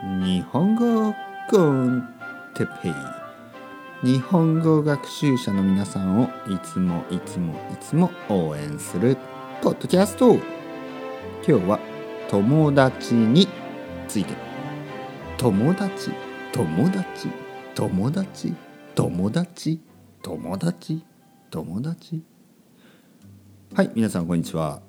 [0.00, 1.12] 日本語
[1.50, 2.08] コン
[2.54, 2.94] テペイ。
[4.04, 9.16] 日本語学習者の皆さんをいつもいつもいつも応援する
[9.60, 10.34] ポッドキャスト。
[10.34, 10.42] 今
[11.44, 11.80] 日は
[12.30, 13.48] 友達に
[14.06, 14.34] ついて。
[15.36, 16.12] 友達
[16.52, 17.28] 友達
[17.74, 18.54] 友達
[18.94, 19.80] 友達
[20.22, 21.04] 友達
[21.50, 22.22] 友達。
[23.74, 24.80] はい皆さんこんにちは。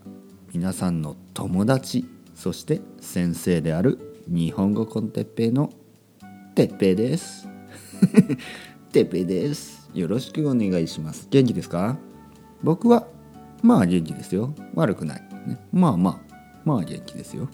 [0.53, 2.05] 皆さんの友達
[2.35, 5.71] そして先生である日本語コンテッペイの
[6.53, 7.47] てっぺいです。
[8.93, 9.89] てっぺいです。
[9.91, 11.27] よろしくお願いします。
[11.31, 11.97] 元気ですか？
[12.61, 13.07] 僕は
[13.63, 14.53] まあ元気ですよ。
[14.75, 17.49] 悪くない、ね、まあまあまあ元気ですよ。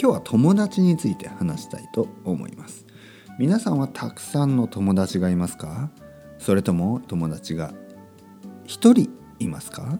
[0.00, 2.86] 今日は友達について話したいと思います。
[3.38, 5.90] 皆さんはたくさんの友達がいますか？
[6.38, 7.74] それとも友達が
[8.66, 9.98] 1人いますか？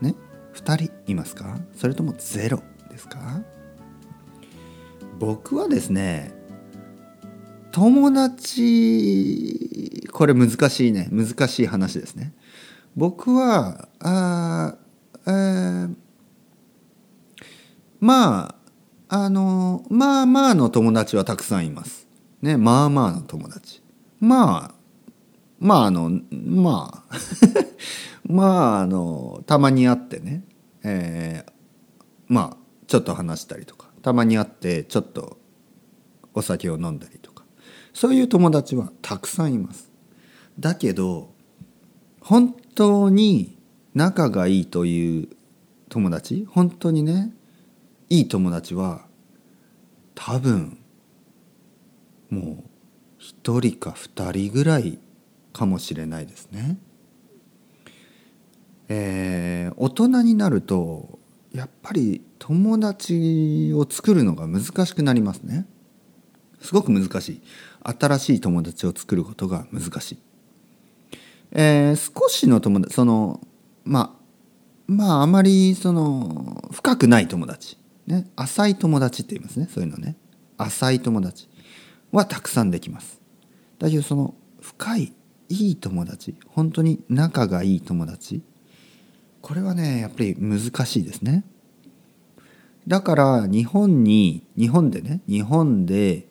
[0.00, 0.14] ね。
[0.54, 1.58] 2人いますか？
[1.74, 3.42] それともゼロですか？
[5.18, 6.32] 僕はですね
[7.72, 12.32] 友達これ難しいね難しい話ですね。
[12.96, 14.76] 僕はあ、
[15.26, 15.94] えー、
[17.98, 18.54] ま
[19.08, 22.06] ああのまあまあの友達はたくさんいます。
[22.42, 23.82] ねまあまあの友達。
[24.20, 24.74] まあ
[25.58, 27.16] まああのまあ。
[28.26, 30.44] まああのたまに会ってね、
[30.82, 31.52] えー、
[32.28, 32.56] まあ
[32.86, 33.83] ちょっと話したりとか。
[34.04, 35.38] たまに会ってちょっと
[36.34, 37.42] お酒を飲んだりとか
[37.94, 39.90] そういう友達はたくさんいます
[40.60, 41.32] だけど
[42.20, 43.56] 本当に
[43.94, 45.28] 仲がいいという
[45.88, 47.32] 友達本当にね
[48.10, 49.06] いい友達は
[50.14, 50.76] 多分
[52.28, 52.64] もう
[53.16, 54.98] 一人か二人ぐらい
[55.54, 56.76] かもしれないですね。
[58.88, 61.18] えー、大人になると
[61.54, 65.66] やっぱり友達を作るのが難しくなりますね。
[66.60, 67.42] すごく難しい。
[67.84, 70.18] 新しい友達を作ることが難しい、
[71.52, 73.40] えー、少しの友達その
[73.84, 74.24] まあ
[74.86, 77.78] まああまりその深くない友達。
[78.06, 80.16] ね浅い友達って言いますねそういうのね。
[80.58, 81.48] 浅い友達
[82.10, 83.20] はたくさんできます。
[83.78, 85.12] だけどその深い
[85.48, 88.42] いい友達本当に仲がいい友達。
[89.40, 91.44] これはねやっぱり難しいですね。
[92.86, 96.26] だから日本に日本でね日本で、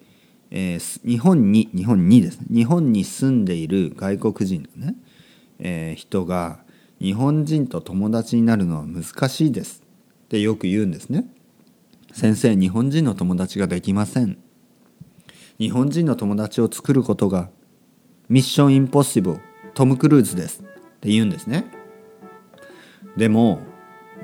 [0.52, 4.96] えー、日本に日本にですね日本に住んでいる外国人のね、
[5.60, 6.60] えー、人が
[7.00, 9.84] 日本人と友達になるのは難しいです。
[10.26, 11.26] ってよく言うんですね。
[12.14, 14.38] 先生日本人の友達ができません。
[15.58, 17.50] 日本人の友達を作ることが
[18.30, 19.42] ミッションインポッシブル
[19.74, 20.62] トム・クルーズです。
[20.62, 20.66] っ
[21.02, 21.66] て言うんですね。
[23.18, 23.62] でも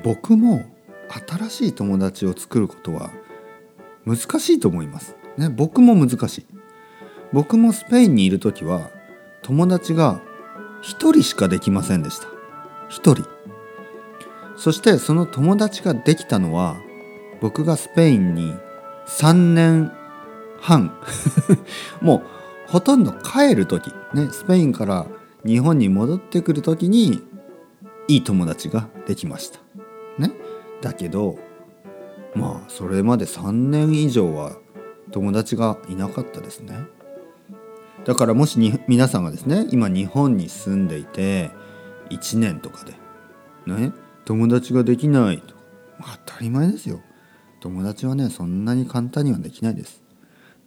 [0.04, 0.64] 僕も
[1.10, 3.12] 新しい友達を作ることは
[4.06, 5.16] 難しいと思います。
[5.38, 6.46] ね、僕も難しい。
[7.32, 8.90] 僕もスペインにいる時は
[9.42, 10.22] 友達が
[10.82, 12.28] 1人しかできませんでした。
[12.90, 13.40] 1人。
[14.58, 16.76] そしてその友達ができたのは
[17.40, 18.54] 僕がスペインに
[19.08, 19.92] 3年
[20.60, 20.94] 半
[22.02, 22.24] も
[22.68, 25.08] うほとんど帰る時ねスペインから
[25.46, 27.24] 日本に戻ってくる時に
[28.10, 29.60] いい友達ができました。
[30.18, 30.32] ね、
[30.82, 31.38] だけど
[32.36, 34.58] まあそれまで3年以上は
[35.12, 36.76] 友達がいなかったですね。
[38.06, 41.52] だからもしに皆さんがですね今日本に住んでいて
[42.10, 42.94] 1年とかで
[43.68, 43.92] ね
[44.26, 45.54] 友達ができないと
[46.26, 47.02] 当たり前ですよ。
[47.60, 50.02] 友達はねそんなに簡単にはできないです。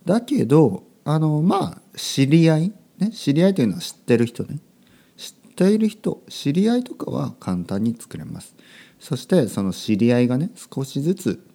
[0.04, 4.58] だけどあのまあ知り合いね知り合いというのは知ってる人ね
[5.52, 8.56] っている人知り合いとかは簡単に作れます。
[8.98, 11.46] そしてその知り合いがね少しずつ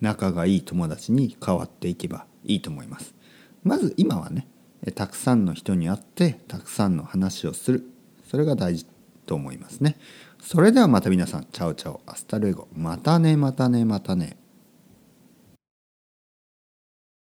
[0.00, 3.14] 仲がいい友達に変わっていけばいいと思います。
[3.62, 4.46] まず今はね
[4.94, 7.84] たくさんの人に会ってたくさんの話をする。
[8.28, 8.86] それが大事
[9.24, 9.96] と思いますね。
[10.42, 12.68] それではまた皆さんチャオチャオ hasta luego。
[12.74, 14.36] またねまたねまたね。